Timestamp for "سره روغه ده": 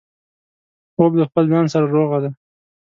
1.73-2.29